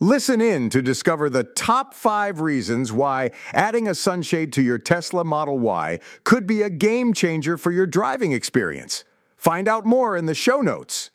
Listen 0.00 0.40
in 0.40 0.70
to 0.70 0.82
discover 0.82 1.30
the 1.30 1.44
top 1.44 1.94
five 1.94 2.40
reasons 2.40 2.92
why 2.92 3.30
adding 3.52 3.86
a 3.86 3.94
sunshade 3.94 4.52
to 4.52 4.60
your 4.60 4.76
Tesla 4.76 5.24
Model 5.24 5.60
Y 5.60 6.00
could 6.24 6.48
be 6.48 6.62
a 6.62 6.70
game 6.70 7.14
changer 7.14 7.56
for 7.56 7.70
your 7.70 7.86
driving 7.86 8.32
experience. 8.32 9.04
Find 9.36 9.68
out 9.68 9.86
more 9.86 10.16
in 10.16 10.26
the 10.26 10.34
show 10.34 10.60
notes. 10.60 11.10